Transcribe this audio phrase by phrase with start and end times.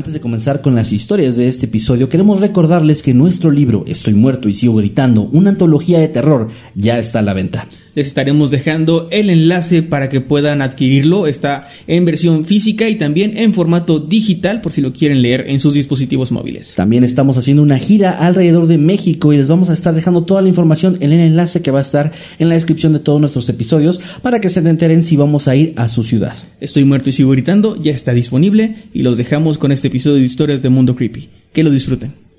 [0.00, 4.14] Antes de comenzar con las historias de este episodio, queremos recordarles que nuestro libro Estoy
[4.14, 7.68] muerto y sigo gritando, una antología de terror, ya está a la venta.
[7.94, 11.26] Les estaremos dejando el enlace para que puedan adquirirlo.
[11.26, 15.58] Está en versión física y también en formato digital por si lo quieren leer en
[15.58, 16.74] sus dispositivos móviles.
[16.76, 20.42] También estamos haciendo una gira alrededor de México y les vamos a estar dejando toda
[20.42, 23.48] la información en el enlace que va a estar en la descripción de todos nuestros
[23.48, 26.34] episodios para que se enteren si vamos a ir a su ciudad.
[26.60, 30.24] Estoy muerto y sigo gritando, ya está disponible y los dejamos con este episodio de
[30.24, 31.28] historias de Mundo Creepy.
[31.52, 32.29] Que lo disfruten.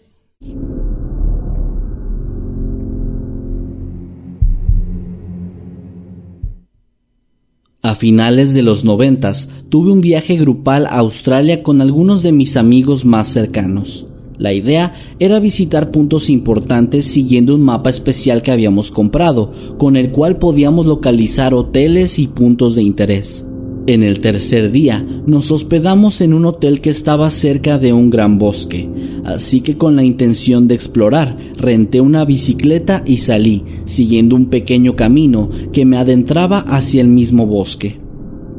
[7.84, 12.56] A finales de los noventas tuve un viaje grupal a Australia con algunos de mis
[12.56, 14.06] amigos más cercanos.
[14.38, 20.12] La idea era visitar puntos importantes siguiendo un mapa especial que habíamos comprado, con el
[20.12, 23.48] cual podíamos localizar hoteles y puntos de interés.
[23.88, 28.38] En el tercer día nos hospedamos en un hotel que estaba cerca de un gran
[28.38, 28.88] bosque,
[29.26, 34.96] así que con la intención de explorar renté una bicicleta y salí, siguiendo un pequeño
[34.96, 38.00] camino que me adentraba hacia el mismo bosque.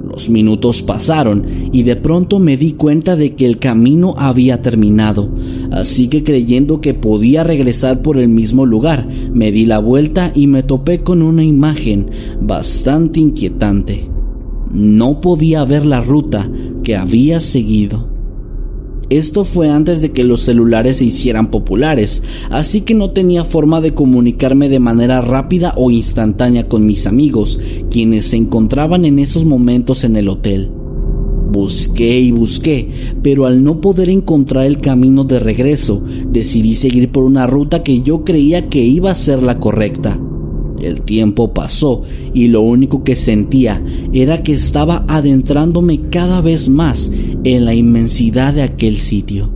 [0.05, 5.33] Los minutos pasaron y de pronto me di cuenta de que el camino había terminado,
[5.71, 10.49] así que creyendo que podía regresar por el mismo lugar, me di la vuelta y
[10.49, 12.11] me topé con una imagen
[12.41, 14.12] bastante inquietante
[14.73, 16.51] no podía ver la ruta
[16.83, 18.13] que había seguido.
[19.11, 23.83] Esto fue antes de que los celulares se hicieran populares, así que no tenía forma
[23.83, 27.61] de comunicarme de manera rápida o instantánea con mis amigos,
[27.91, 30.71] quienes se encontraban en esos momentos en el hotel.
[31.53, 32.89] Busqué y busqué,
[33.23, 38.01] pero al no poder encontrar el camino de regreso, decidí seguir por una ruta que
[38.01, 40.19] yo creía que iba a ser la correcta.
[40.83, 42.03] El tiempo pasó
[42.35, 43.83] y lo único que sentía
[44.13, 47.11] era que estaba adentrándome cada vez más
[47.45, 49.51] en la inmensidad de aquel sitio.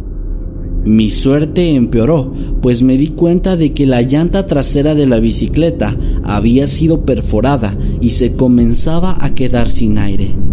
[0.86, 2.32] Mi suerte empeoró,
[2.62, 7.76] pues me di cuenta de que la llanta trasera de la bicicleta había sido perforada
[8.00, 10.45] y se comenzaba a quedar sin aire.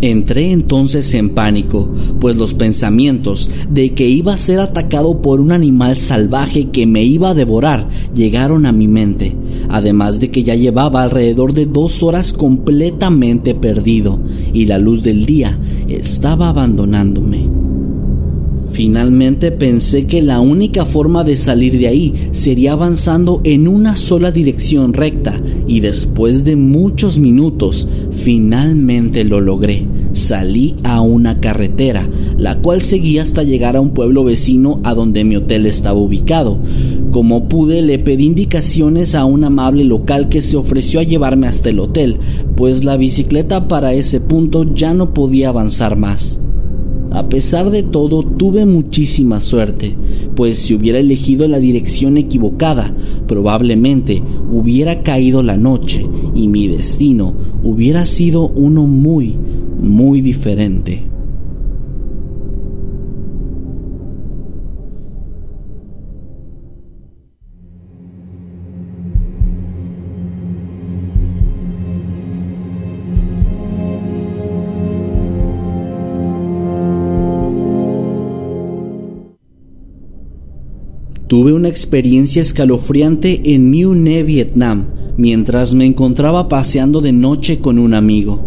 [0.00, 1.90] Entré entonces en pánico,
[2.20, 7.02] pues los pensamientos de que iba a ser atacado por un animal salvaje que me
[7.02, 9.34] iba a devorar llegaron a mi mente,
[9.70, 14.20] además de que ya llevaba alrededor de dos horas completamente perdido
[14.52, 17.63] y la luz del día estaba abandonándome.
[18.74, 24.32] Finalmente pensé que la única forma de salir de ahí sería avanzando en una sola
[24.32, 29.86] dirección recta y después de muchos minutos finalmente lo logré.
[30.12, 35.22] Salí a una carretera, la cual seguía hasta llegar a un pueblo vecino a donde
[35.22, 36.58] mi hotel estaba ubicado.
[37.12, 41.70] Como pude le pedí indicaciones a un amable local que se ofreció a llevarme hasta
[41.70, 42.16] el hotel,
[42.56, 46.40] pues la bicicleta para ese punto ya no podía avanzar más.
[47.14, 49.96] A pesar de todo, tuve muchísima suerte,
[50.34, 52.92] pues si hubiera elegido la dirección equivocada,
[53.28, 56.04] probablemente hubiera caído la noche
[56.34, 59.36] y mi destino hubiera sido uno muy,
[59.78, 61.13] muy diferente.
[81.34, 84.86] Tuve una experiencia escalofriante en New Ne, Vietnam,
[85.16, 88.46] mientras me encontraba paseando de noche con un amigo.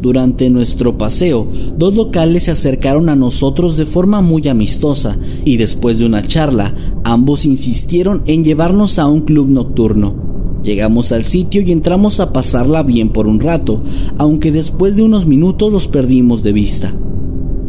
[0.00, 5.98] Durante nuestro paseo, dos locales se acercaron a nosotros de forma muy amistosa y después
[5.98, 10.60] de una charla, ambos insistieron en llevarnos a un club nocturno.
[10.62, 13.82] Llegamos al sitio y entramos a pasarla bien por un rato,
[14.16, 16.94] aunque después de unos minutos los perdimos de vista.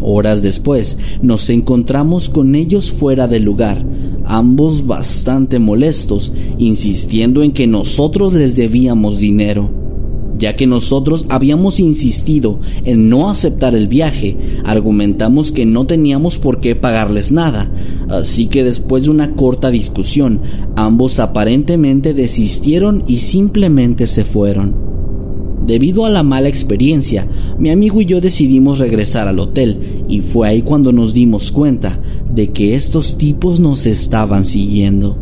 [0.01, 3.83] Horas después nos encontramos con ellos fuera del lugar,
[4.29, 9.79] ambos bastante molestos, insistiendo en que nosotros les debíamos dinero
[10.39, 16.61] ya que nosotros habíamos insistido en no aceptar el viaje, argumentamos que no teníamos por
[16.61, 17.69] qué pagarles nada,
[18.09, 20.41] así que después de una corta discusión,
[20.77, 24.88] ambos aparentemente desistieron y simplemente se fueron.
[25.69, 27.27] Debido a la mala experiencia,
[27.59, 29.77] mi amigo y yo decidimos regresar al hotel
[30.09, 32.01] y fue ahí cuando nos dimos cuenta
[32.33, 35.19] de que estos tipos nos estaban siguiendo.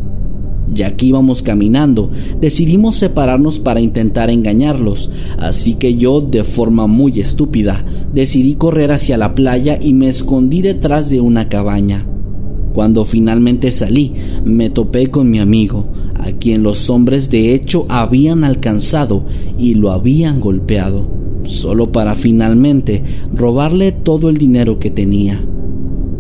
[0.74, 2.10] Ya que íbamos caminando,
[2.40, 7.84] decidimos separarnos para intentar engañarlos, así que yo, de forma muy estúpida,
[8.14, 12.08] decidí correr hacia la playa y me escondí detrás de una cabaña.
[12.78, 14.14] Cuando finalmente salí,
[14.46, 19.26] me topé con mi amigo, a quien los hombres de hecho habían alcanzado
[19.58, 21.10] y lo habían golpeado,
[21.42, 23.02] solo para finalmente
[23.34, 25.44] robarle todo el dinero que tenía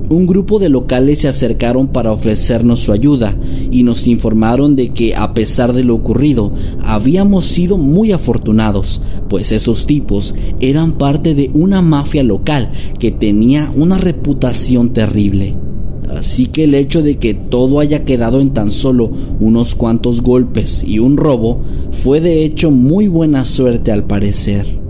[0.09, 3.36] un grupo de locales se acercaron para ofrecernos su ayuda
[3.69, 9.51] y nos informaron de que a pesar de lo ocurrido habíamos sido muy afortunados, pues
[9.51, 15.66] esos tipos eran parte de una mafia local que tenía una reputación terrible.
[16.09, 19.09] Así que el hecho de que todo haya quedado en tan solo
[19.39, 21.62] unos cuantos golpes y un robo
[21.92, 24.86] fue de hecho muy buena suerte al parecer.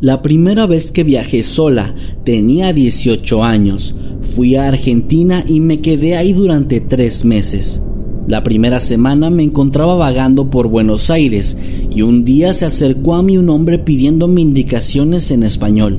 [0.00, 1.92] La primera vez que viajé sola
[2.22, 3.96] tenía 18 años.
[4.20, 7.82] Fui a Argentina y me quedé ahí durante tres meses.
[8.28, 11.56] La primera semana me encontraba vagando por Buenos Aires
[11.90, 15.98] y un día se acercó a mí un hombre pidiéndome indicaciones en español.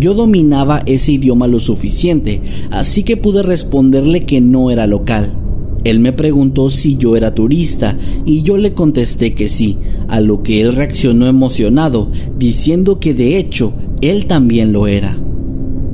[0.00, 2.42] Yo dominaba ese idioma lo suficiente,
[2.72, 5.47] así que pude responderle que no era local.
[5.84, 7.96] Él me preguntó si yo era turista
[8.26, 9.78] y yo le contesté que sí,
[10.08, 15.18] a lo que él reaccionó emocionado, diciendo que de hecho él también lo era.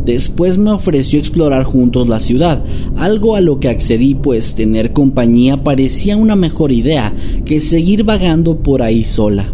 [0.04, 2.62] Después me ofreció explorar juntos la ciudad,
[2.96, 7.14] algo a lo que accedí pues tener compañía parecía una mejor idea
[7.46, 9.50] que seguir vagando por ahí sola.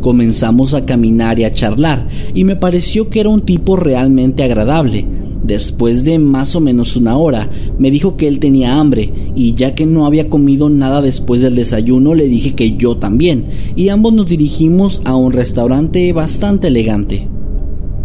[0.00, 5.04] Comenzamos a caminar y a charlar y me pareció que era un tipo realmente agradable,
[5.44, 9.74] Después de más o menos una hora, me dijo que él tenía hambre y ya
[9.74, 14.12] que no había comido nada después del desayuno, le dije que yo también y ambos
[14.12, 17.28] nos dirigimos a un restaurante bastante elegante.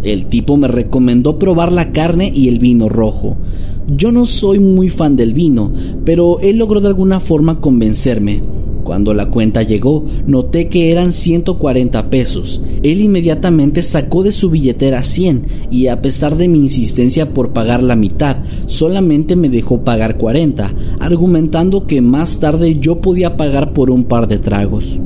[0.03, 3.37] El tipo me recomendó probar la carne y el vino rojo.
[3.95, 5.71] Yo no soy muy fan del vino,
[6.05, 8.41] pero él logró de alguna forma convencerme.
[8.87, 12.61] Cuando la cuenta llegó, noté que eran 140 pesos.
[12.83, 17.83] Él inmediatamente sacó de su billetera 100 y a pesar de mi insistencia por pagar
[17.83, 23.91] la mitad, solamente me dejó pagar 40, argumentando que más tarde yo podía pagar por
[23.91, 25.01] un par de tragos.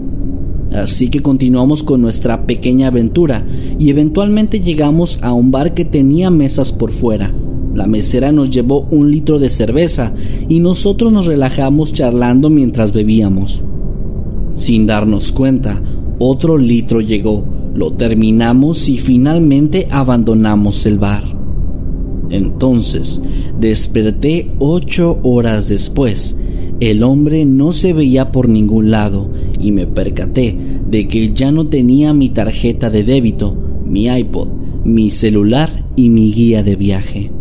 [0.76, 3.44] Así que continuamos con nuestra pequeña aventura
[3.80, 7.34] y eventualmente llegamos a un bar que tenía mesas por fuera.
[7.74, 10.14] La mesera nos llevó un litro de cerveza
[10.50, 13.62] y nosotros nos relajamos charlando mientras bebíamos.
[14.56, 15.82] Sin darnos cuenta,
[16.20, 21.24] otro litro llegó, lo terminamos y finalmente abandonamos el bar.
[22.30, 23.22] Entonces,
[23.60, 26.38] desperté ocho horas después.
[26.80, 29.30] El hombre no se veía por ningún lado
[29.60, 30.58] y me percaté
[30.90, 33.56] de que ya no tenía mi tarjeta de débito,
[33.86, 34.50] mi iPod,
[34.84, 37.32] mi celular y mi guía de viaje.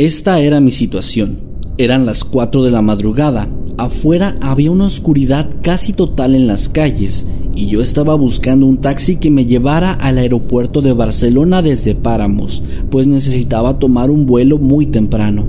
[0.00, 1.40] Esta era mi situación.
[1.76, 3.50] Eran las 4 de la madrugada.
[3.76, 9.16] Afuera había una oscuridad casi total en las calles y yo estaba buscando un taxi
[9.16, 14.86] que me llevara al aeropuerto de Barcelona desde Páramos, pues necesitaba tomar un vuelo muy
[14.86, 15.44] temprano.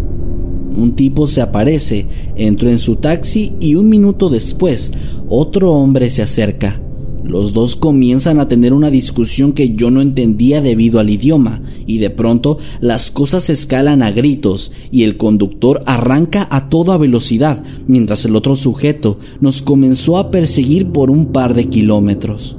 [0.76, 4.92] Un tipo se aparece, entro en su taxi y un minuto después
[5.30, 6.78] otro hombre se acerca.
[7.24, 12.00] Los dos comienzan a tener una discusión que yo no entendía debido al idioma, y
[12.00, 18.26] de pronto las cosas escalan a gritos y el conductor arranca a toda velocidad, mientras
[18.26, 22.58] el otro sujeto nos comenzó a perseguir por un par de kilómetros.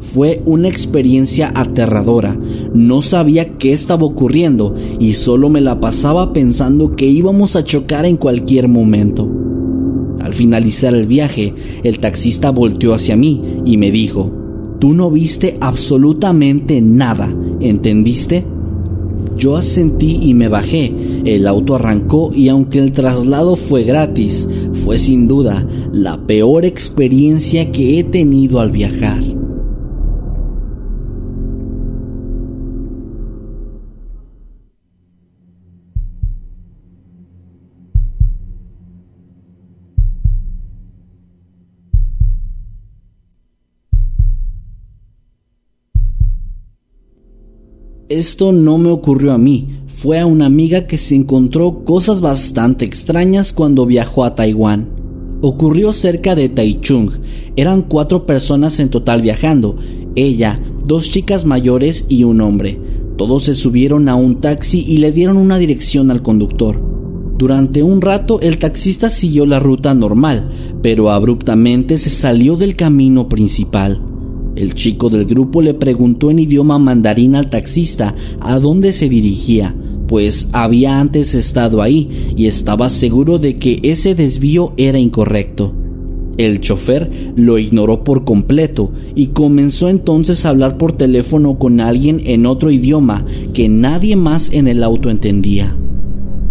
[0.00, 2.36] Fue una experiencia aterradora.
[2.74, 8.04] No sabía qué estaba ocurriendo y solo me la pasaba pensando que íbamos a chocar
[8.04, 9.41] en cualquier momento.
[10.22, 14.32] Al finalizar el viaje, el taxista volteó hacia mí y me dijo,
[14.78, 18.44] Tú no viste absolutamente nada, ¿entendiste?
[19.36, 20.92] Yo asentí y me bajé.
[21.24, 24.48] El auto arrancó y aunque el traslado fue gratis,
[24.84, 29.22] fue sin duda la peor experiencia que he tenido al viajar.
[48.12, 52.84] Esto no me ocurrió a mí, fue a una amiga que se encontró cosas bastante
[52.84, 54.90] extrañas cuando viajó a Taiwán.
[55.40, 57.10] Ocurrió cerca de Taichung.
[57.56, 59.78] Eran cuatro personas en total viajando.
[60.14, 62.78] Ella, dos chicas mayores y un hombre.
[63.16, 66.84] Todos se subieron a un taxi y le dieron una dirección al conductor.
[67.38, 70.50] Durante un rato el taxista siguió la ruta normal,
[70.82, 74.11] pero abruptamente se salió del camino principal.
[74.54, 79.74] El chico del grupo le preguntó en idioma mandarín al taxista a dónde se dirigía,
[80.08, 85.74] pues había antes estado ahí y estaba seguro de que ese desvío era incorrecto.
[86.36, 92.20] El chofer lo ignoró por completo y comenzó entonces a hablar por teléfono con alguien
[92.24, 95.76] en otro idioma que nadie más en el auto entendía.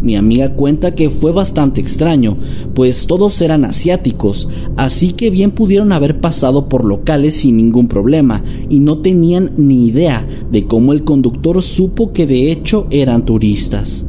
[0.02, 2.38] Mi amiga cuenta que fue bastante extraño,
[2.74, 8.44] pues todos eran asiáticos, así que bien pudieron haber pasado por locales sin ningún problema
[8.70, 14.06] y no tenían ni idea de cómo el conductor supo que de hecho eran turistas.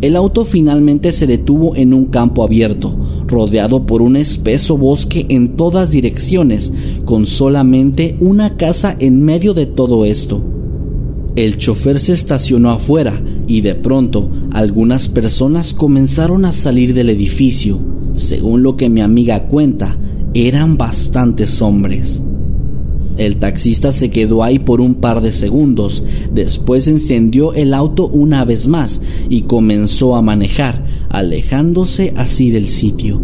[0.00, 5.56] El auto finalmente se detuvo en un campo abierto, rodeado por un espeso bosque en
[5.56, 6.72] todas direcciones,
[7.04, 10.57] con solamente una casa en medio de todo esto.
[11.38, 17.78] El chofer se estacionó afuera y de pronto algunas personas comenzaron a salir del edificio.
[18.14, 19.96] Según lo que mi amiga cuenta,
[20.34, 22.24] eran bastantes hombres.
[23.18, 26.02] El taxista se quedó ahí por un par de segundos,
[26.34, 33.22] después encendió el auto una vez más y comenzó a manejar, alejándose así del sitio.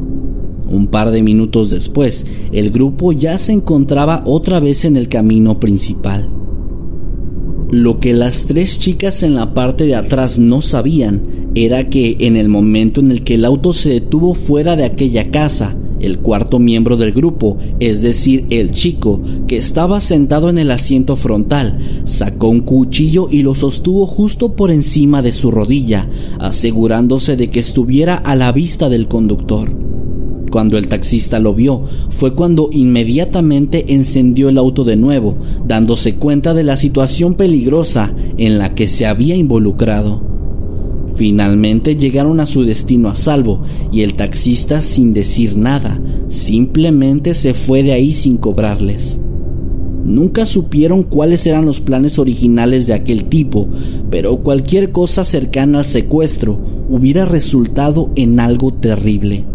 [0.69, 5.59] Un par de minutos después, el grupo ya se encontraba otra vez en el camino
[5.59, 6.44] principal.
[7.75, 12.37] Lo que las tres chicas en la parte de atrás no sabían era que en
[12.37, 16.61] el momento en el que el auto se detuvo fuera de aquella casa, el cuarto
[16.61, 22.49] miembro del grupo, es decir, el chico, que estaba sentado en el asiento frontal, sacó
[22.49, 28.15] un cuchillo y lo sostuvo justo por encima de su rodilla, asegurándose de que estuviera
[28.15, 29.94] a la vista del conductor.
[30.55, 36.55] Cuando el taxista lo vio, fue cuando inmediatamente encendió el auto de nuevo, dándose cuenta
[36.55, 40.23] de la situación peligrosa en la que se había involucrado.
[41.17, 47.53] Finalmente llegaron a su destino a salvo y el taxista sin decir nada, simplemente se
[47.53, 49.19] fue de ahí sin cobrarles.
[50.05, 53.67] Nunca supieron cuáles eran los planes originales de aquel tipo,
[54.09, 59.47] pero cualquier cosa cercana al secuestro hubiera resultado en algo terrible.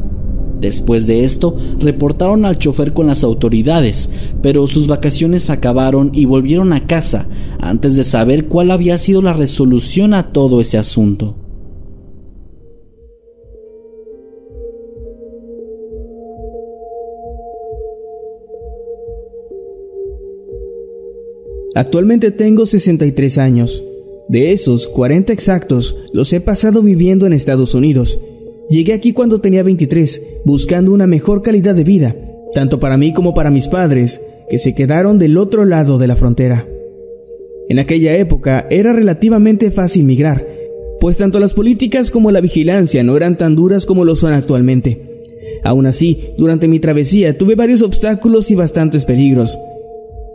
[0.60, 4.10] Después de esto, reportaron al chofer con las autoridades,
[4.42, 7.28] pero sus vacaciones acabaron y volvieron a casa
[7.60, 11.36] antes de saber cuál había sido la resolución a todo ese asunto.
[21.75, 23.84] Actualmente tengo 63 años.
[24.28, 28.20] De esos 40 exactos los he pasado viviendo en Estados Unidos
[28.70, 32.16] Llegué aquí cuando tenía 23, buscando una mejor calidad de vida,
[32.54, 36.16] tanto para mí como para mis padres, que se quedaron del otro lado de la
[36.16, 36.68] frontera.
[37.68, 40.48] En aquella época era relativamente fácil migrar,
[41.00, 45.26] pues tanto las políticas como la vigilancia no eran tan duras como lo son actualmente.
[45.64, 49.58] Aún así, durante mi travesía tuve varios obstáculos y bastantes peligros,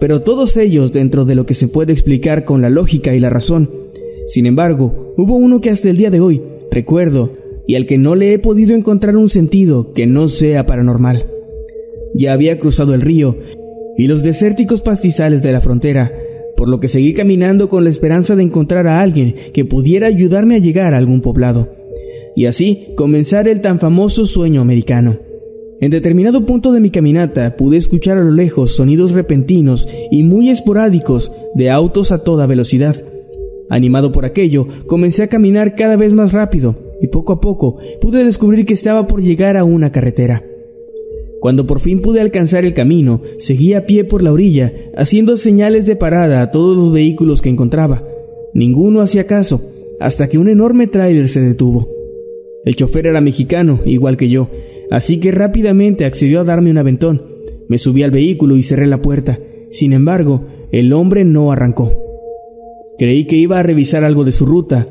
[0.01, 3.31] pero todos ellos dentro de lo que se puede explicar con la lógica y la
[3.31, 3.71] razón.
[4.27, 8.15] Sin embargo, hubo uno que hasta el día de hoy recuerdo y al que no
[8.15, 11.27] le he podido encontrar un sentido que no sea paranormal.
[12.15, 13.37] Ya había cruzado el río
[13.97, 16.13] y los desérticos pastizales de la frontera,
[16.57, 20.57] por lo que seguí caminando con la esperanza de encontrar a alguien que pudiera ayudarme
[20.57, 21.69] a llegar a algún poblado,
[22.37, 25.19] y así comenzar el tan famoso sueño americano.
[25.81, 30.51] En determinado punto de mi caminata pude escuchar a lo lejos sonidos repentinos y muy
[30.51, 32.97] esporádicos de autos a toda velocidad.
[33.71, 38.25] Animado por aquello, comencé a caminar cada vez más rápido y poco a poco pude
[38.25, 40.45] descubrir que estaba por llegar a una carretera.
[41.41, 45.85] Cuando por fin pude alcanzar el camino, seguí a pie por la orilla, haciendo señales
[45.85, 48.03] de parada a todos los vehículos que encontraba.
[48.55, 49.61] Ninguno hacía caso,
[50.01, 51.91] hasta que un enorme tráiler se detuvo.
[52.65, 54.49] El chofer era mexicano, igual que yo,
[54.91, 57.23] así que rápidamente accedió a darme un aventón.
[57.69, 59.39] Me subí al vehículo y cerré la puerta.
[59.71, 61.93] Sin embargo, el hombre no arrancó.
[62.97, 64.89] Creí que iba a revisar algo de su ruta,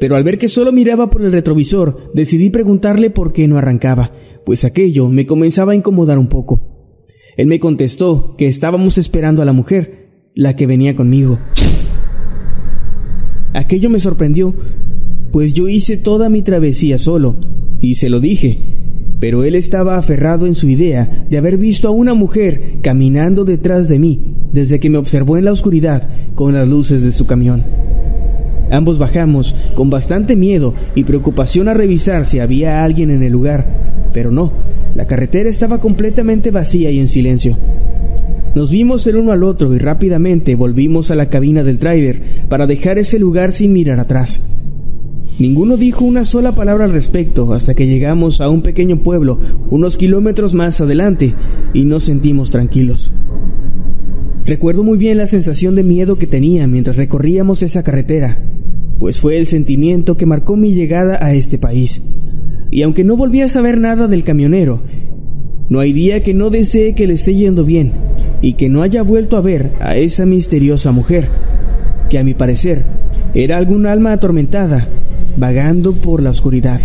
[0.00, 4.12] pero al ver que solo miraba por el retrovisor, decidí preguntarle por qué no arrancaba,
[4.44, 6.60] pues aquello me comenzaba a incomodar un poco.
[7.36, 11.38] Él me contestó que estábamos esperando a la mujer, la que venía conmigo.
[13.54, 14.54] Aquello me sorprendió,
[15.32, 17.36] pues yo hice toda mi travesía solo,
[17.80, 18.78] y se lo dije,
[19.20, 23.88] pero él estaba aferrado en su idea de haber visto a una mujer caminando detrás
[23.88, 27.64] de mí desde que me observó en la oscuridad con las luces de su camión.
[28.70, 34.10] Ambos bajamos con bastante miedo y preocupación a revisar si había alguien en el lugar,
[34.12, 34.52] pero no,
[34.94, 37.56] la carretera estaba completamente vacía y en silencio.
[38.54, 42.66] Nos vimos el uno al otro y rápidamente volvimos a la cabina del tráiler para
[42.66, 44.42] dejar ese lugar sin mirar atrás.
[45.38, 49.38] Ninguno dijo una sola palabra al respecto hasta que llegamos a un pequeño pueblo
[49.70, 51.34] unos kilómetros más adelante
[51.72, 53.12] y nos sentimos tranquilos.
[54.44, 58.42] Recuerdo muy bien la sensación de miedo que tenía mientras recorríamos esa carretera,
[58.98, 62.02] pues fue el sentimiento que marcó mi llegada a este país.
[62.70, 64.82] Y aunque no volví a saber nada del camionero,
[65.68, 67.92] no hay día que no desee que le esté yendo bien
[68.42, 71.28] y que no haya vuelto a ver a esa misteriosa mujer,
[72.10, 72.84] que a mi parecer
[73.34, 74.88] era algún alma atormentada
[75.36, 76.80] vagando por la oscuridad.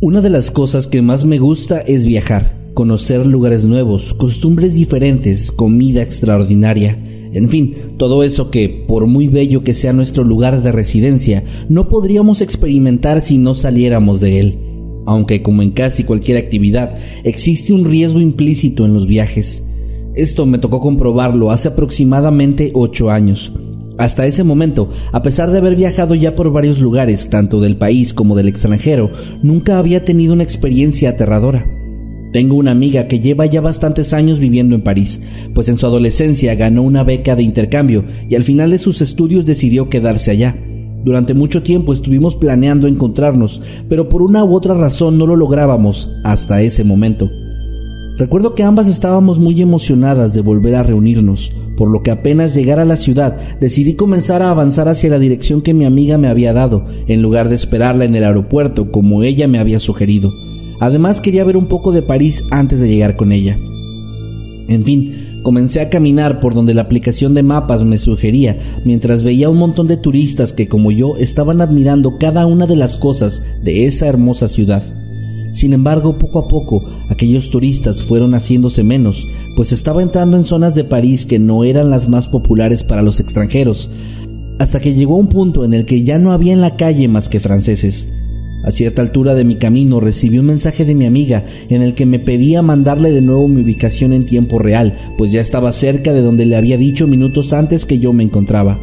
[0.00, 5.52] Una de las cosas que más me gusta es viajar, conocer lugares nuevos, costumbres diferentes,
[5.52, 6.98] comida extraordinaria,
[7.32, 11.88] en fin, todo eso que, por muy bello que sea nuestro lugar de residencia, no
[11.88, 14.58] podríamos experimentar si no saliéramos de él
[15.06, 19.66] aunque como en casi cualquier actividad, existe un riesgo implícito en los viajes.
[20.14, 23.52] Esto me tocó comprobarlo hace aproximadamente ocho años.
[24.00, 28.14] Hasta ese momento, a pesar de haber viajado ya por varios lugares, tanto del país
[28.14, 29.10] como del extranjero,
[29.42, 31.62] nunca había tenido una experiencia aterradora.
[32.32, 35.20] Tengo una amiga que lleva ya bastantes años viviendo en París,
[35.54, 39.44] pues en su adolescencia ganó una beca de intercambio y al final de sus estudios
[39.44, 40.56] decidió quedarse allá.
[41.04, 43.60] Durante mucho tiempo estuvimos planeando encontrarnos,
[43.90, 47.28] pero por una u otra razón no lo lográbamos hasta ese momento.
[48.20, 52.78] Recuerdo que ambas estábamos muy emocionadas de volver a reunirnos, por lo que apenas llegar
[52.78, 56.52] a la ciudad decidí comenzar a avanzar hacia la dirección que mi amiga me había
[56.52, 60.34] dado, en lugar de esperarla en el aeropuerto como ella me había sugerido.
[60.80, 63.58] Además quería ver un poco de París antes de llegar con ella.
[64.68, 69.48] En fin, Comencé a caminar por donde la aplicación de mapas me sugería, mientras veía
[69.48, 73.86] un montón de turistas que como yo estaban admirando cada una de las cosas de
[73.86, 74.99] esa hermosa ciudad.
[75.52, 80.74] Sin embargo, poco a poco, aquellos turistas fueron haciéndose menos, pues estaba entrando en zonas
[80.74, 83.90] de París que no eran las más populares para los extranjeros,
[84.58, 87.28] hasta que llegó un punto en el que ya no había en la calle más
[87.28, 88.08] que franceses.
[88.62, 92.04] A cierta altura de mi camino recibí un mensaje de mi amiga en el que
[92.04, 96.20] me pedía mandarle de nuevo mi ubicación en tiempo real, pues ya estaba cerca de
[96.20, 98.78] donde le había dicho minutos antes que yo me encontraba.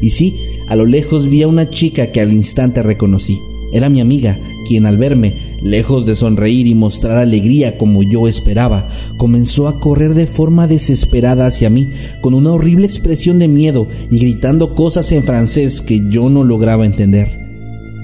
[0.00, 0.36] Y sí,
[0.68, 3.40] a lo lejos vi a una chica que al instante reconocí.
[3.72, 8.88] Era mi amiga, quien al verme, lejos de sonreír y mostrar alegría como yo esperaba,
[9.16, 14.18] comenzó a correr de forma desesperada hacia mí, con una horrible expresión de miedo y
[14.18, 17.46] gritando cosas en francés que yo no lograba entender.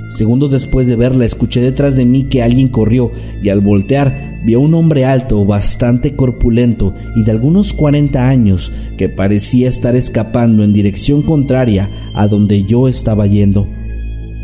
[0.09, 4.55] Segundos después de verla, escuché detrás de mí que alguien corrió y al voltear vi
[4.55, 10.65] a un hombre alto, bastante corpulento y de algunos 40 años que parecía estar escapando
[10.65, 13.69] en dirección contraria a donde yo estaba yendo.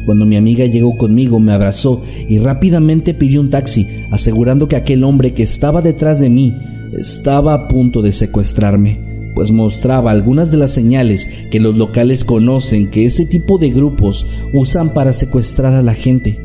[0.08, 5.04] Cuando mi amiga llegó conmigo me abrazó y rápidamente pidió un taxi, asegurando que aquel
[5.04, 6.56] hombre que estaba detrás de mí
[6.98, 12.90] estaba a punto de secuestrarme pues mostraba algunas de las señales que los locales conocen
[12.90, 16.38] que ese tipo de grupos usan para secuestrar a la gente.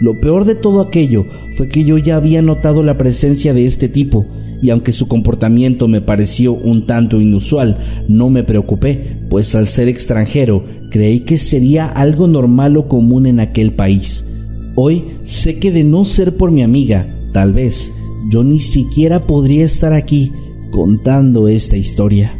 [0.00, 3.88] Lo peor de todo aquello fue que yo ya había notado la presencia de este
[3.88, 4.24] tipo,
[4.62, 9.88] y aunque su comportamiento me pareció un tanto inusual, no me preocupé, pues al ser
[9.88, 14.24] extranjero creí que sería algo normal o común en aquel país.
[14.74, 17.92] Hoy sé que de no ser por mi amiga, tal vez
[18.30, 20.32] yo ni siquiera podría estar aquí
[20.70, 22.39] contando esta historia.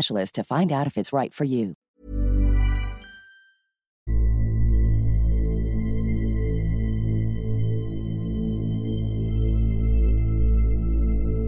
[0.01, 1.75] specialist to find out if it's right for you.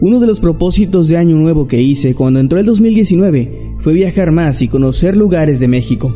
[0.00, 4.32] Uno de los propósitos de Año Nuevo que hice cuando entró el 2019 fue viajar
[4.32, 6.12] más y conocer lugares de México.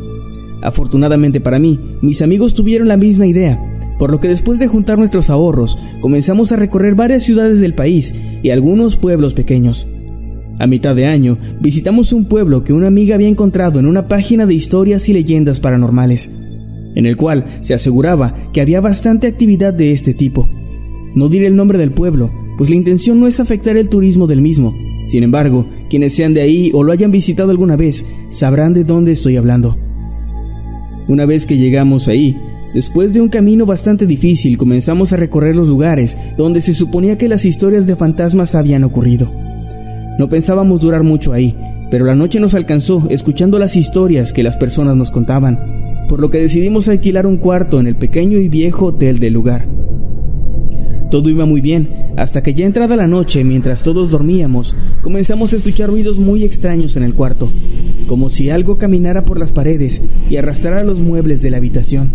[0.61, 3.59] Afortunadamente para mí, mis amigos tuvieron la misma idea,
[3.97, 8.13] por lo que después de juntar nuestros ahorros, comenzamos a recorrer varias ciudades del país
[8.43, 9.87] y algunos pueblos pequeños.
[10.59, 14.45] A mitad de año, visitamos un pueblo que una amiga había encontrado en una página
[14.45, 16.29] de historias y leyendas paranormales,
[16.95, 20.49] en el cual se aseguraba que había bastante actividad de este tipo.
[21.15, 24.41] No diré el nombre del pueblo, pues la intención no es afectar el turismo del
[24.41, 24.75] mismo.
[25.07, 29.13] Sin embargo, quienes sean de ahí o lo hayan visitado alguna vez, sabrán de dónde
[29.13, 29.77] estoy hablando.
[31.07, 32.37] Una vez que llegamos ahí,
[32.73, 37.29] después de un camino bastante difícil, comenzamos a recorrer los lugares donde se suponía que
[37.29, 39.31] las historias de fantasmas habían ocurrido.
[40.19, 41.55] No pensábamos durar mucho ahí,
[41.89, 45.57] pero la noche nos alcanzó escuchando las historias que las personas nos contaban,
[46.09, 49.65] por lo que decidimos alquilar un cuarto en el pequeño y viejo hotel del lugar.
[51.09, 55.55] Todo iba muy bien, hasta que ya entrada la noche, mientras todos dormíamos, comenzamos a
[55.55, 57.49] escuchar ruidos muy extraños en el cuarto,
[58.05, 62.11] como si algo caminara por las paredes y arrastrara los muebles de la habitación.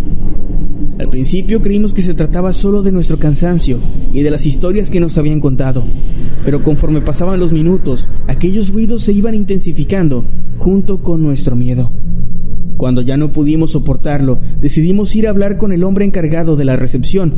[1.04, 3.78] Al principio creímos que se trataba solo de nuestro cansancio
[4.14, 5.84] y de las historias que nos habían contado,
[6.46, 10.24] pero conforme pasaban los minutos, aquellos ruidos se iban intensificando
[10.56, 11.92] junto con nuestro miedo.
[12.78, 16.76] Cuando ya no pudimos soportarlo, decidimos ir a hablar con el hombre encargado de la
[16.76, 17.34] recepción,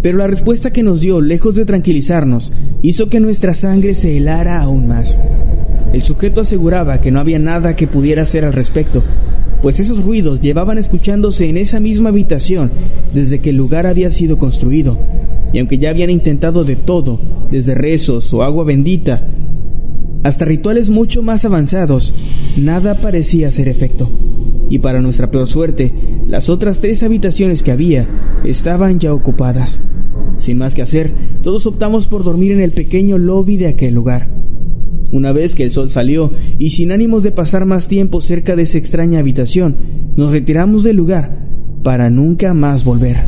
[0.00, 4.62] pero la respuesta que nos dio, lejos de tranquilizarnos, hizo que nuestra sangre se helara
[4.62, 5.18] aún más.
[5.92, 9.02] El sujeto aseguraba que no había nada que pudiera hacer al respecto,
[9.62, 12.72] pues esos ruidos llevaban escuchándose en esa misma habitación
[13.14, 14.98] desde que el lugar había sido construido,
[15.52, 17.20] y aunque ya habían intentado de todo,
[17.50, 19.28] desde rezos o agua bendita,
[20.24, 22.14] hasta rituales mucho más avanzados,
[22.56, 24.10] nada parecía hacer efecto.
[24.68, 25.92] Y para nuestra peor suerte,
[26.26, 28.08] las otras tres habitaciones que había
[28.44, 29.80] estaban ya ocupadas.
[30.38, 34.28] Sin más que hacer, todos optamos por dormir en el pequeño lobby de aquel lugar.
[35.12, 38.62] Una vez que el sol salió y sin ánimos de pasar más tiempo cerca de
[38.62, 39.76] esa extraña habitación,
[40.16, 41.38] nos retiramos del lugar
[41.82, 43.18] para nunca más volver.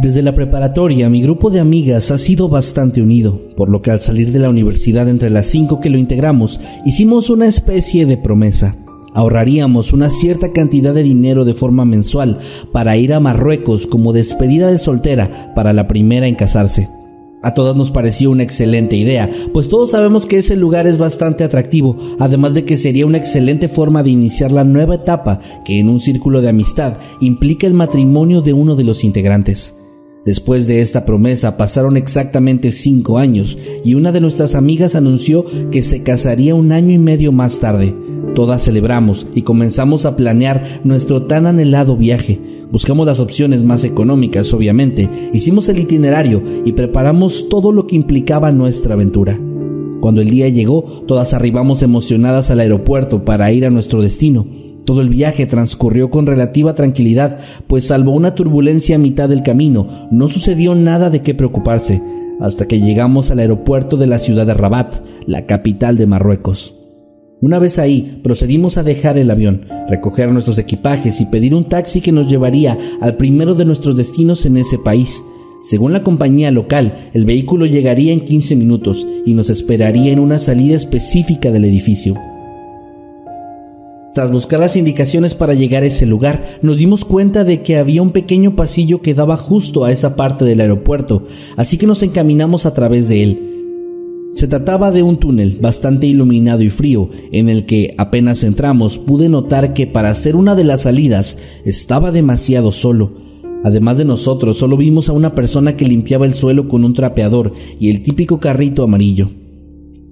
[0.00, 4.00] Desde la preparatoria mi grupo de amigas ha sido bastante unido, por lo que al
[4.00, 8.76] salir de la universidad entre las cinco que lo integramos hicimos una especie de promesa
[9.14, 12.38] ahorraríamos una cierta cantidad de dinero de forma mensual
[12.72, 16.88] para ir a Marruecos como despedida de soltera para la primera en casarse.
[17.42, 21.42] A todas nos pareció una excelente idea, pues todos sabemos que ese lugar es bastante
[21.42, 25.88] atractivo, además de que sería una excelente forma de iniciar la nueva etapa que en
[25.88, 29.74] un círculo de amistad implica el matrimonio de uno de los integrantes.
[30.24, 35.82] Después de esta promesa pasaron exactamente cinco años y una de nuestras amigas anunció que
[35.82, 37.92] se casaría un año y medio más tarde.
[38.34, 42.40] Todas celebramos y comenzamos a planear nuestro tan anhelado viaje.
[42.70, 48.50] Buscamos las opciones más económicas, obviamente, hicimos el itinerario y preparamos todo lo que implicaba
[48.50, 49.38] nuestra aventura.
[50.00, 54.46] Cuando el día llegó, todas arribamos emocionadas al aeropuerto para ir a nuestro destino.
[54.86, 60.08] Todo el viaje transcurrió con relativa tranquilidad, pues salvo una turbulencia a mitad del camino,
[60.10, 62.02] no sucedió nada de qué preocuparse,
[62.40, 66.81] hasta que llegamos al aeropuerto de la ciudad de Rabat, la capital de Marruecos.
[67.42, 72.00] Una vez ahí, procedimos a dejar el avión, recoger nuestros equipajes y pedir un taxi
[72.00, 75.24] que nos llevaría al primero de nuestros destinos en ese país.
[75.60, 80.38] Según la compañía local, el vehículo llegaría en 15 minutos y nos esperaría en una
[80.38, 82.14] salida específica del edificio.
[84.14, 88.02] Tras buscar las indicaciones para llegar a ese lugar, nos dimos cuenta de que había
[88.02, 91.24] un pequeño pasillo que daba justo a esa parte del aeropuerto,
[91.56, 93.51] así que nos encaminamos a través de él.
[94.32, 99.28] Se trataba de un túnel bastante iluminado y frío, en el que apenas entramos pude
[99.28, 103.12] notar que para ser una de las salidas estaba demasiado solo.
[103.62, 107.52] Además de nosotros, solo vimos a una persona que limpiaba el suelo con un trapeador
[107.78, 109.30] y el típico carrito amarillo.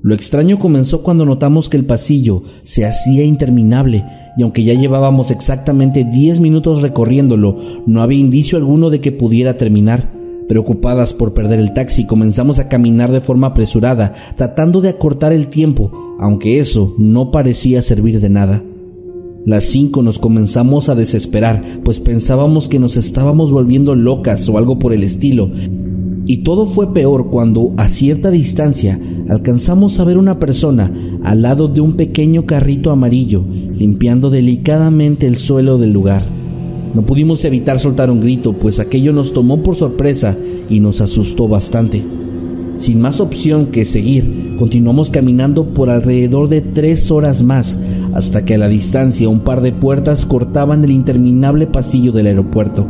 [0.03, 4.05] Lo extraño comenzó cuando notamos que el pasillo se hacía interminable
[4.37, 7.57] y aunque ya llevábamos exactamente 10 minutos recorriéndolo,
[7.87, 10.20] no había indicio alguno de que pudiera terminar.
[10.51, 15.47] Preocupadas por perder el taxi, comenzamos a caminar de forma apresurada, tratando de acortar el
[15.47, 18.61] tiempo, aunque eso no parecía servir de nada.
[19.47, 24.81] Las cinco nos comenzamos a desesperar, pues pensábamos que nos estábamos volviendo locas o algo
[24.81, 25.53] por el estilo,
[26.27, 31.69] y todo fue peor cuando, a cierta distancia, alcanzamos a ver una persona al lado
[31.69, 36.40] de un pequeño carrito amarillo, limpiando delicadamente el suelo del lugar.
[36.95, 40.37] No pudimos evitar soltar un grito, pues aquello nos tomó por sorpresa
[40.69, 42.03] y nos asustó bastante.
[42.77, 47.79] Sin más opción que seguir, continuamos caminando por alrededor de tres horas más,
[48.15, 52.87] hasta que a la distancia un par de puertas cortaban el interminable pasillo del aeropuerto.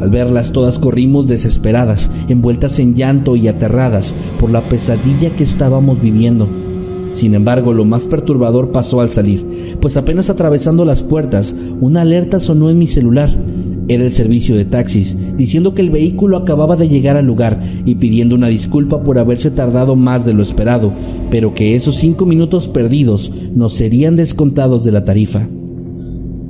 [0.00, 6.00] Al verlas todas corrimos desesperadas, envueltas en llanto y aterradas por la pesadilla que estábamos
[6.00, 6.48] viviendo.
[7.12, 12.40] Sin embargo, lo más perturbador pasó al salir, pues apenas atravesando las puertas, una alerta
[12.40, 13.36] sonó en mi celular.
[13.88, 17.96] Era el servicio de taxis, diciendo que el vehículo acababa de llegar al lugar y
[17.96, 20.92] pidiendo una disculpa por haberse tardado más de lo esperado,
[21.30, 25.48] pero que esos cinco minutos perdidos nos serían descontados de la tarifa.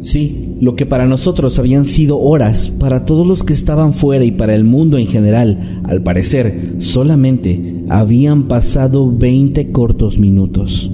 [0.00, 4.30] Sí, lo que para nosotros habían sido horas, para todos los que estaban fuera y
[4.30, 10.88] para el mundo en general, al parecer, solamente habían pasado 20 cortos minutos.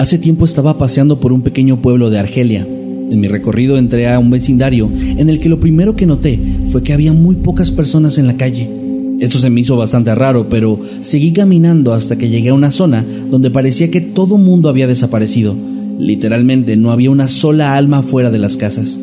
[0.00, 4.18] Hace tiempo estaba paseando por un pequeño pueblo de Argelia, en mi recorrido entré a
[4.18, 8.18] un vecindario en el que lo primero que noté fue que había muy pocas personas
[8.18, 8.85] en la calle.
[9.18, 13.04] Esto se me hizo bastante raro, pero seguí caminando hasta que llegué a una zona
[13.30, 15.56] donde parecía que todo mundo había desaparecido.
[15.98, 19.00] Literalmente no había una sola alma fuera de las casas.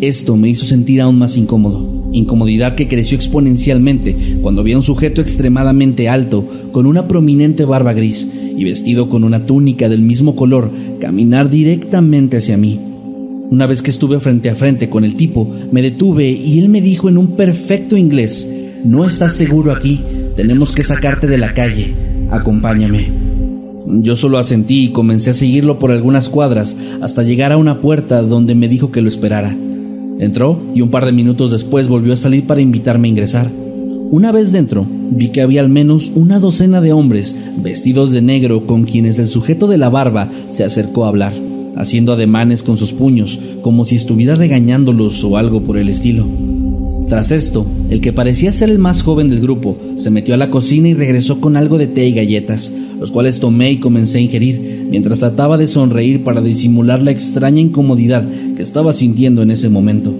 [0.00, 4.82] Esto me hizo sentir aún más incómodo, incomodidad que creció exponencialmente cuando vi a un
[4.82, 10.36] sujeto extremadamente alto, con una prominente barba gris y vestido con una túnica del mismo
[10.36, 12.78] color, caminar directamente hacia mí.
[13.50, 16.80] Una vez que estuve frente a frente con el tipo, me detuve y él me
[16.80, 18.48] dijo en un perfecto inglés,
[18.84, 20.00] no estás seguro aquí,
[20.36, 21.94] tenemos que sacarte de la calle,
[22.30, 23.10] acompáñame.
[23.86, 28.22] Yo solo asentí y comencé a seguirlo por algunas cuadras hasta llegar a una puerta
[28.22, 29.56] donde me dijo que lo esperara.
[30.18, 33.50] Entró y un par de minutos después volvió a salir para invitarme a ingresar.
[34.10, 38.66] Una vez dentro, vi que había al menos una docena de hombres vestidos de negro
[38.66, 41.32] con quienes el sujeto de la barba se acercó a hablar
[41.76, 46.26] haciendo ademanes con sus puños, como si estuviera regañándolos o algo por el estilo.
[47.12, 50.48] Tras esto, el que parecía ser el más joven del grupo se metió a la
[50.48, 54.22] cocina y regresó con algo de té y galletas, los cuales tomé y comencé a
[54.22, 59.68] ingerir, mientras trataba de sonreír para disimular la extraña incomodidad que estaba sintiendo en ese
[59.68, 60.10] momento.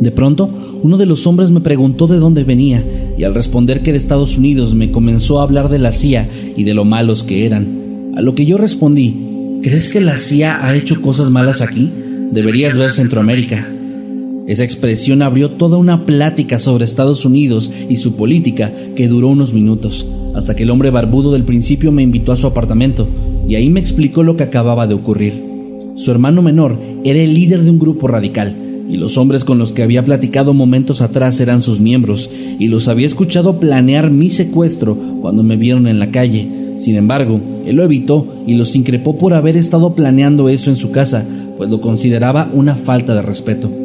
[0.00, 0.48] De pronto,
[0.82, 2.82] uno de los hombres me preguntó de dónde venía,
[3.18, 6.64] y al responder que de Estados Unidos me comenzó a hablar de la CIA y
[6.64, 10.74] de lo malos que eran, a lo que yo respondí ¿Crees que la CIA ha
[10.74, 11.92] hecho cosas malas aquí?
[12.32, 13.68] Deberías ver Centroamérica.
[14.46, 19.54] Esa expresión abrió toda una plática sobre Estados Unidos y su política que duró unos
[19.54, 23.08] minutos, hasta que el hombre barbudo del principio me invitó a su apartamento,
[23.48, 25.44] y ahí me explicó lo que acababa de ocurrir.
[25.94, 28.56] Su hermano menor era el líder de un grupo radical,
[28.88, 32.28] y los hombres con los que había platicado momentos atrás eran sus miembros,
[32.58, 36.48] y los había escuchado planear mi secuestro cuando me vieron en la calle.
[36.74, 40.90] Sin embargo, él lo evitó y los increpó por haber estado planeando eso en su
[40.90, 41.24] casa,
[41.56, 43.81] pues lo consideraba una falta de respeto.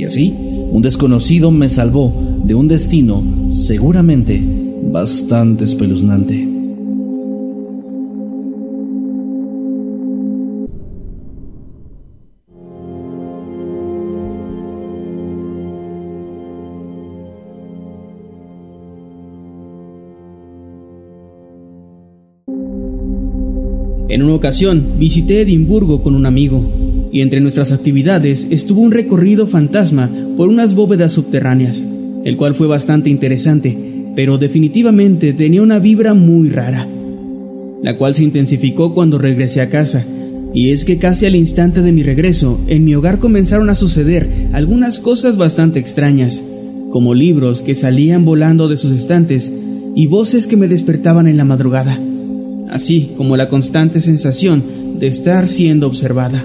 [0.00, 0.34] Y así,
[0.72, 2.10] un desconocido me salvó
[2.42, 4.42] de un destino seguramente
[4.90, 6.36] bastante espeluznante.
[24.08, 29.46] En una ocasión visité Edimburgo con un amigo y entre nuestras actividades estuvo un recorrido
[29.46, 31.86] fantasma por unas bóvedas subterráneas,
[32.24, 33.76] el cual fue bastante interesante,
[34.14, 36.86] pero definitivamente tenía una vibra muy rara,
[37.82, 40.04] la cual se intensificó cuando regresé a casa.
[40.52, 44.28] Y es que casi al instante de mi regreso, en mi hogar comenzaron a suceder
[44.52, 46.42] algunas cosas bastante extrañas,
[46.90, 49.52] como libros que salían volando de sus estantes
[49.94, 52.00] y voces que me despertaban en la madrugada,
[52.68, 56.44] así como la constante sensación de estar siendo observada.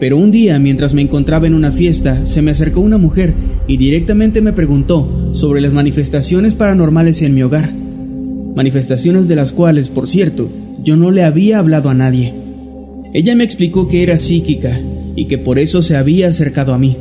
[0.00, 3.34] Pero un día, mientras me encontraba en una fiesta, se me acercó una mujer
[3.66, 7.72] y directamente me preguntó sobre las manifestaciones paranormales en mi hogar.
[8.54, 10.48] Manifestaciones de las cuales, por cierto,
[10.84, 12.32] yo no le había hablado a nadie.
[13.12, 14.80] Ella me explicó que era psíquica
[15.16, 16.96] y que por eso se había acercado a mí.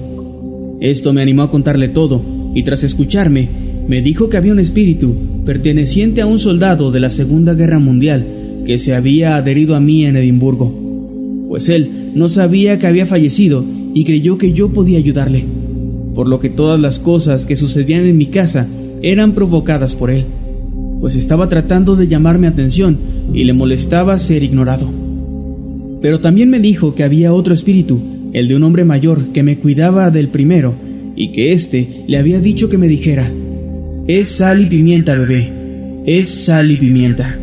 [0.82, 2.22] Esto me animó a contarle todo,
[2.56, 3.50] y tras escucharme,
[3.88, 8.26] me dijo que había un espíritu perteneciente a un soldado de la Segunda Guerra Mundial
[8.66, 10.87] que se había adherido a mí en Edimburgo
[11.48, 15.46] pues él no sabía que había fallecido y creyó que yo podía ayudarle,
[16.14, 18.68] por lo que todas las cosas que sucedían en mi casa
[19.02, 20.26] eran provocadas por él,
[21.00, 22.98] pues estaba tratando de llamarme atención
[23.34, 24.90] y le molestaba ser ignorado.
[26.02, 28.02] Pero también me dijo que había otro espíritu,
[28.34, 30.76] el de un hombre mayor que me cuidaba del primero,
[31.16, 33.32] y que éste le había dicho que me dijera,
[34.08, 35.52] es sal y pimienta, bebé,
[36.06, 37.38] es sal y pimienta.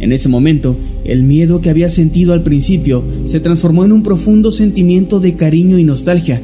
[0.00, 0.76] En ese momento,
[1.08, 5.78] el miedo que había sentido al principio se transformó en un profundo sentimiento de cariño
[5.78, 6.42] y nostalgia,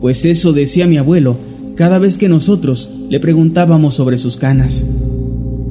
[0.00, 1.36] pues eso decía mi abuelo
[1.76, 4.86] cada vez que nosotros le preguntábamos sobre sus canas.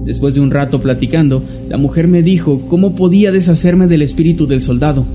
[0.06, 4.62] Después de un rato platicando, la mujer me dijo cómo podía deshacerme del espíritu del
[4.62, 5.06] soldado.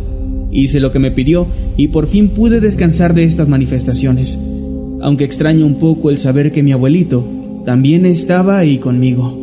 [0.51, 4.37] Hice lo que me pidió y por fin pude descansar de estas manifestaciones,
[5.01, 7.25] aunque extraño un poco el saber que mi abuelito
[7.65, 9.42] también estaba ahí conmigo.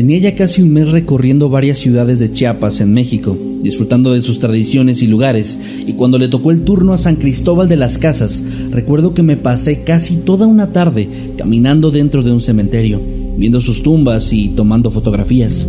[0.00, 4.38] Tenía ya casi un mes recorriendo varias ciudades de Chiapas en México, disfrutando de sus
[4.38, 8.42] tradiciones y lugares, y cuando le tocó el turno a San Cristóbal de las Casas,
[8.70, 12.98] recuerdo que me pasé casi toda una tarde caminando dentro de un cementerio,
[13.36, 15.68] viendo sus tumbas y tomando fotografías.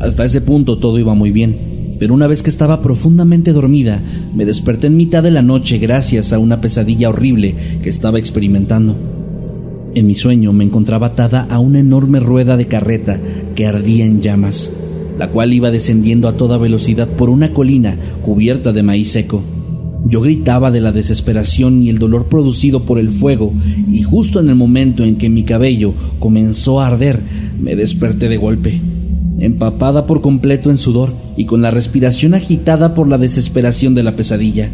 [0.00, 4.02] Hasta ese punto todo iba muy bien, pero una vez que estaba profundamente dormida,
[4.34, 9.13] me desperté en mitad de la noche gracias a una pesadilla horrible que estaba experimentando.
[9.94, 13.20] En mi sueño me encontraba atada a una enorme rueda de carreta
[13.54, 14.72] que ardía en llamas,
[15.16, 19.44] la cual iba descendiendo a toda velocidad por una colina cubierta de maíz seco.
[20.06, 23.54] Yo gritaba de la desesperación y el dolor producido por el fuego,
[23.88, 27.20] y justo en el momento en que mi cabello comenzó a arder,
[27.58, 28.80] me desperté de golpe,
[29.38, 34.16] empapada por completo en sudor y con la respiración agitada por la desesperación de la
[34.16, 34.70] pesadilla.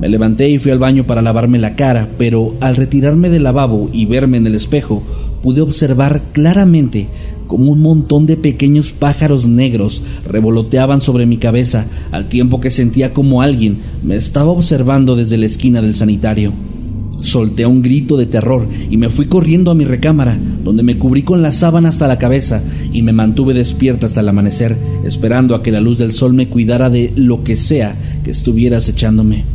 [0.00, 3.88] Me levanté y fui al baño para lavarme la cara, pero al retirarme del lavabo
[3.92, 5.02] y verme en el espejo,
[5.42, 7.08] pude observar claramente
[7.46, 13.12] como un montón de pequeños pájaros negros revoloteaban sobre mi cabeza al tiempo que sentía
[13.12, 16.52] como alguien me estaba observando desde la esquina del sanitario.
[17.20, 21.22] Solté un grito de terror y me fui corriendo a mi recámara, donde me cubrí
[21.22, 25.62] con la sábana hasta la cabeza y me mantuve despierta hasta el amanecer, esperando a
[25.62, 29.53] que la luz del sol me cuidara de lo que sea que estuviera acechándome.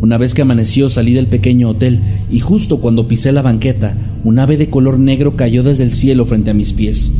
[0.00, 4.38] Una vez que amaneció salí del pequeño hotel y justo cuando pisé la banqueta, un
[4.38, 7.12] ave de color negro cayó desde el cielo frente a mis pies.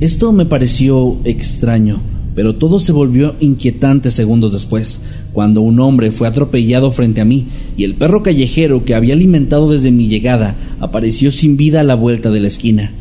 [0.00, 2.00] Esto me pareció extraño,
[2.34, 5.00] pero todo se volvió inquietante segundos después,
[5.32, 9.70] cuando un hombre fue atropellado frente a mí y el perro callejero que había alimentado
[9.70, 12.92] desde mi llegada apareció sin vida a la vuelta de la esquina.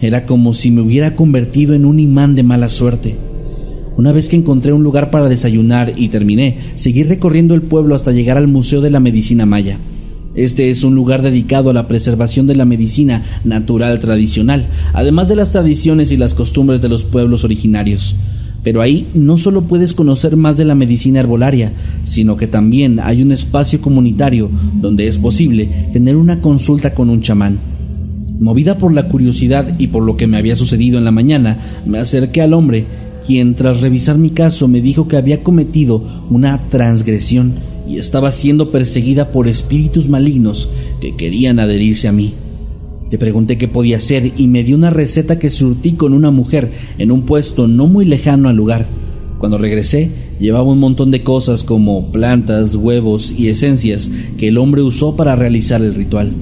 [0.00, 3.14] Era como si me hubiera convertido en un imán de mala suerte.
[3.96, 8.12] Una vez que encontré un lugar para desayunar y terminé, seguí recorriendo el pueblo hasta
[8.12, 9.78] llegar al Museo de la Medicina Maya.
[10.34, 15.36] Este es un lugar dedicado a la preservación de la medicina natural tradicional, además de
[15.36, 18.16] las tradiciones y las costumbres de los pueblos originarios.
[18.64, 23.20] Pero ahí no solo puedes conocer más de la medicina herbolaria, sino que también hay
[23.20, 24.48] un espacio comunitario
[24.80, 27.58] donde es posible tener una consulta con un chamán.
[28.40, 31.98] Movida por la curiosidad y por lo que me había sucedido en la mañana, me
[31.98, 32.86] acerqué al hombre
[33.26, 37.54] quien tras revisar mi caso me dijo que había cometido una transgresión
[37.88, 40.68] y estaba siendo perseguida por espíritus malignos
[41.00, 42.34] que querían adherirse a mí.
[43.10, 46.70] Le pregunté qué podía hacer y me dio una receta que surtí con una mujer
[46.96, 48.86] en un puesto no muy lejano al lugar.
[49.38, 54.82] Cuando regresé, llevaba un montón de cosas como plantas, huevos y esencias que el hombre
[54.82, 56.32] usó para realizar el ritual.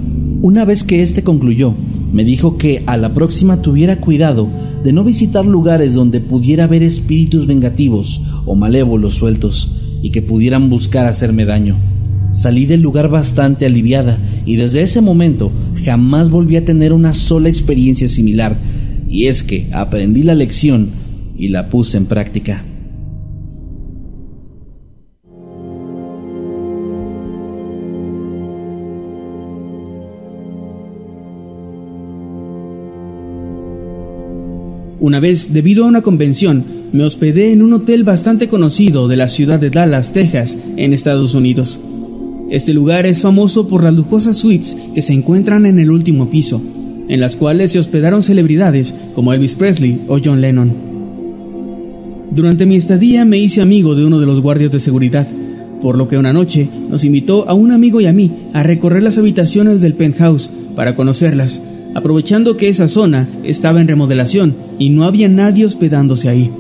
[0.43, 1.75] Una vez que éste concluyó,
[2.13, 4.49] me dijo que a la próxima tuviera cuidado
[4.83, 9.71] de no visitar lugares donde pudiera haber espíritus vengativos o malévolos sueltos
[10.03, 11.79] y que pudieran buscar hacerme daño.
[12.33, 15.53] Salí del lugar bastante aliviada y desde ese momento
[15.85, 18.57] jamás volví a tener una sola experiencia similar
[19.11, 20.91] Y es que aprendí la lección
[21.37, 22.65] y la puse en práctica.
[35.01, 39.31] Una vez, debido a una convención, me hospedé en un hotel bastante conocido de la
[39.31, 41.81] ciudad de Dallas, Texas, en Estados Unidos.
[42.51, 46.61] Este lugar es famoso por las lujosas suites que se encuentran en el último piso,
[47.09, 50.71] en las cuales se hospedaron celebridades como Elvis Presley o John Lennon.
[52.33, 55.27] Durante mi estadía me hice amigo de uno de los guardias de seguridad,
[55.81, 59.03] por lo que una noche nos invitó a un amigo y a mí a recorrer
[59.03, 61.63] las habitaciones del penthouse para conocerlas
[61.95, 66.51] aprovechando que esa zona estaba en remodelación y no había nadie hospedándose ahí.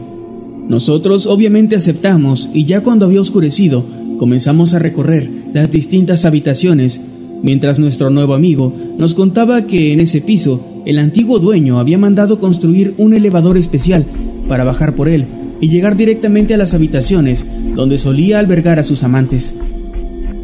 [0.68, 3.84] Nosotros obviamente aceptamos y ya cuando había oscurecido
[4.18, 7.00] comenzamos a recorrer las distintas habitaciones,
[7.42, 12.38] mientras nuestro nuevo amigo nos contaba que en ese piso el antiguo dueño había mandado
[12.38, 14.06] construir un elevador especial
[14.48, 15.26] para bajar por él
[15.60, 19.54] y llegar directamente a las habitaciones donde solía albergar a sus amantes.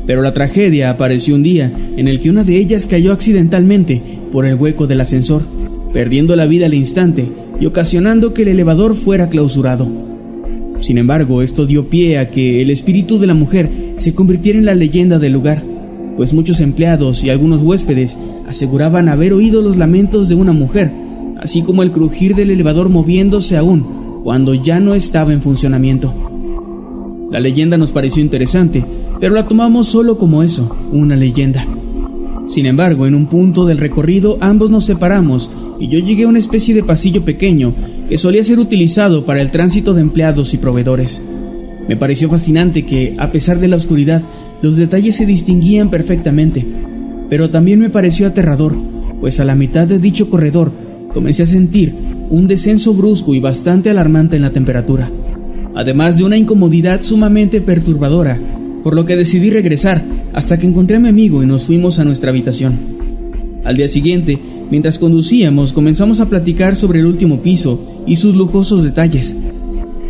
[0.07, 4.47] Pero la tragedia apareció un día en el que una de ellas cayó accidentalmente por
[4.47, 5.43] el hueco del ascensor,
[5.93, 9.89] perdiendo la vida al instante y ocasionando que el elevador fuera clausurado.
[10.81, 14.67] Sin embargo, esto dio pie a que el espíritu de la mujer se convirtiera en
[14.67, 15.63] la leyenda del lugar,
[16.17, 20.91] pues muchos empleados y algunos huéspedes aseguraban haber oído los lamentos de una mujer,
[21.39, 26.13] así como el crujir del elevador moviéndose aún cuando ya no estaba en funcionamiento.
[27.31, 28.85] La leyenda nos pareció interesante,
[29.21, 31.67] pero la tomamos solo como eso, una leyenda.
[32.47, 36.39] Sin embargo, en un punto del recorrido ambos nos separamos y yo llegué a una
[36.39, 37.75] especie de pasillo pequeño
[38.09, 41.21] que solía ser utilizado para el tránsito de empleados y proveedores.
[41.89, 44.23] Me pareció fascinante que, a pesar de la oscuridad,
[44.63, 46.65] los detalles se distinguían perfectamente,
[47.29, 48.77] pero también me pareció aterrador,
[49.21, 50.73] pues a la mitad de dicho corredor
[51.13, 51.95] comencé a sentir
[52.31, 55.11] un descenso brusco y bastante alarmante en la temperatura,
[55.75, 58.41] además de una incomodidad sumamente perturbadora
[58.87, 62.05] por lo que decidí regresar hasta que encontré a mi amigo y nos fuimos a
[62.05, 62.79] nuestra habitación.
[63.65, 64.39] Al día siguiente,
[64.71, 69.35] mientras conducíamos, comenzamos a platicar sobre el último piso y sus lujosos detalles.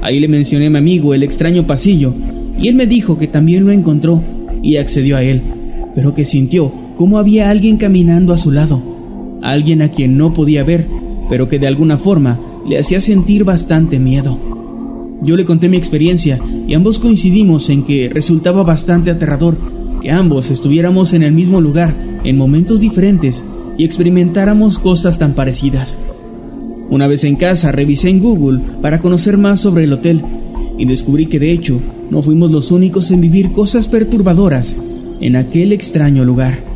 [0.02, 2.12] Ahí le mencioné a mi amigo el extraño pasillo
[2.60, 4.22] y él me dijo que también lo encontró
[4.62, 5.40] y accedió a él,
[5.94, 8.82] pero que sintió como había alguien caminando a su lado,
[9.40, 10.86] alguien a quien no podía ver,
[11.30, 14.55] pero que de alguna forma le hacía sentir bastante miedo.
[15.26, 19.58] Yo le conté mi experiencia y ambos coincidimos en que resultaba bastante aterrador
[20.00, 23.42] que ambos estuviéramos en el mismo lugar en momentos diferentes
[23.76, 25.98] y experimentáramos cosas tan parecidas.
[26.90, 30.22] Una vez en casa revisé en Google para conocer más sobre el hotel
[30.78, 34.76] y descubrí que de hecho no fuimos los únicos en vivir cosas perturbadoras
[35.20, 36.75] en aquel extraño lugar.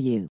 [0.01, 0.29] you.